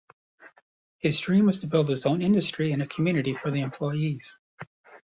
[0.97, 4.35] His dream was to build his own industry and a community for the employees.